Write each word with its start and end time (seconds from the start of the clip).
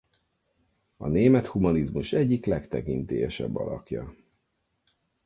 A 0.97 1.07
német 1.07 1.45
humanizmus 1.45 2.13
egyik 2.13 2.45
legtekintélyesebb 2.45 3.55
alakja. 3.55 4.13